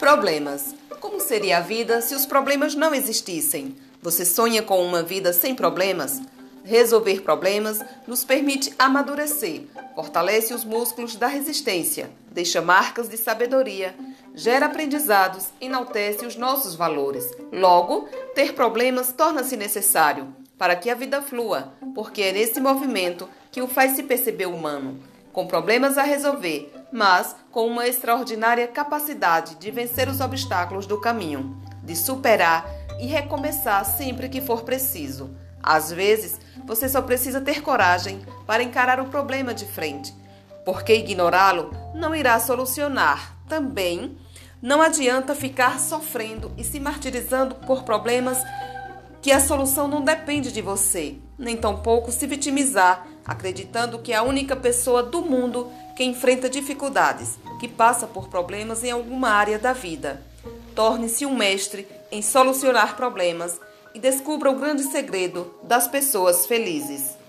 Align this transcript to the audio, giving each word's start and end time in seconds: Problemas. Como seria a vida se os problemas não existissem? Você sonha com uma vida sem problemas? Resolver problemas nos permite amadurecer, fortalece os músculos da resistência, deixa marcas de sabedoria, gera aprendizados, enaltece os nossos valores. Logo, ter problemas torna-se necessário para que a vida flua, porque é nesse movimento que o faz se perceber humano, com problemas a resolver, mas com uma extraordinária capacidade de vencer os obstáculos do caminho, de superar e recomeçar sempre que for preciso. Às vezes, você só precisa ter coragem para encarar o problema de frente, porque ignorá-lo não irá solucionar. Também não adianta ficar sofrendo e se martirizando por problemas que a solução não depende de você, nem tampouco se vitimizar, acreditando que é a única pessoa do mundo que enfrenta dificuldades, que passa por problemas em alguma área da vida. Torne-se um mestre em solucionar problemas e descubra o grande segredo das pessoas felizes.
Problemas. 0.00 0.74
Como 0.98 1.20
seria 1.20 1.58
a 1.58 1.60
vida 1.60 2.00
se 2.00 2.14
os 2.14 2.24
problemas 2.24 2.74
não 2.74 2.94
existissem? 2.94 3.76
Você 4.00 4.24
sonha 4.24 4.62
com 4.62 4.82
uma 4.82 5.02
vida 5.02 5.30
sem 5.30 5.54
problemas? 5.54 6.22
Resolver 6.64 7.20
problemas 7.20 7.80
nos 8.06 8.24
permite 8.24 8.72
amadurecer, 8.78 9.64
fortalece 9.94 10.54
os 10.54 10.64
músculos 10.64 11.16
da 11.16 11.26
resistência, 11.26 12.10
deixa 12.30 12.62
marcas 12.62 13.10
de 13.10 13.18
sabedoria, 13.18 13.94
gera 14.34 14.66
aprendizados, 14.66 15.48
enaltece 15.60 16.24
os 16.24 16.34
nossos 16.34 16.74
valores. 16.74 17.30
Logo, 17.52 18.08
ter 18.34 18.54
problemas 18.54 19.12
torna-se 19.12 19.54
necessário 19.54 20.34
para 20.56 20.76
que 20.76 20.88
a 20.88 20.94
vida 20.94 21.20
flua, 21.20 21.74
porque 21.94 22.22
é 22.22 22.32
nesse 22.32 22.58
movimento 22.58 23.28
que 23.52 23.60
o 23.60 23.68
faz 23.68 23.96
se 23.96 24.02
perceber 24.02 24.46
humano, 24.46 24.98
com 25.32 25.46
problemas 25.46 25.96
a 25.96 26.02
resolver, 26.02 26.72
mas 26.92 27.36
com 27.50 27.66
uma 27.66 27.86
extraordinária 27.86 28.66
capacidade 28.66 29.54
de 29.56 29.70
vencer 29.70 30.08
os 30.08 30.20
obstáculos 30.20 30.86
do 30.86 31.00
caminho, 31.00 31.60
de 31.82 31.94
superar 31.94 32.66
e 33.00 33.06
recomeçar 33.06 33.84
sempre 33.84 34.28
que 34.28 34.40
for 34.40 34.62
preciso. 34.62 35.30
Às 35.62 35.92
vezes, 35.92 36.38
você 36.64 36.88
só 36.88 37.02
precisa 37.02 37.40
ter 37.40 37.62
coragem 37.62 38.20
para 38.46 38.62
encarar 38.62 39.00
o 39.00 39.08
problema 39.08 39.54
de 39.54 39.66
frente, 39.66 40.14
porque 40.64 40.94
ignorá-lo 40.94 41.70
não 41.94 42.14
irá 42.14 42.38
solucionar. 42.40 43.36
Também 43.48 44.16
não 44.62 44.82
adianta 44.82 45.34
ficar 45.34 45.78
sofrendo 45.78 46.52
e 46.56 46.64
se 46.64 46.78
martirizando 46.78 47.54
por 47.54 47.82
problemas 47.82 48.38
que 49.22 49.32
a 49.32 49.40
solução 49.40 49.86
não 49.86 50.02
depende 50.02 50.50
de 50.50 50.62
você, 50.62 51.16
nem 51.38 51.56
tampouco 51.56 52.10
se 52.10 52.26
vitimizar, 52.26 53.06
acreditando 53.30 54.00
que 54.00 54.12
é 54.12 54.16
a 54.16 54.24
única 54.24 54.56
pessoa 54.56 55.04
do 55.04 55.22
mundo 55.22 55.70
que 55.94 56.02
enfrenta 56.02 56.50
dificuldades, 56.50 57.38
que 57.60 57.68
passa 57.68 58.04
por 58.04 58.28
problemas 58.28 58.82
em 58.82 58.90
alguma 58.90 59.28
área 59.28 59.56
da 59.56 59.72
vida. 59.72 60.20
Torne-se 60.74 61.24
um 61.24 61.36
mestre 61.36 61.86
em 62.10 62.22
solucionar 62.22 62.96
problemas 62.96 63.60
e 63.94 64.00
descubra 64.00 64.50
o 64.50 64.58
grande 64.58 64.82
segredo 64.82 65.54
das 65.62 65.86
pessoas 65.86 66.44
felizes. 66.44 67.19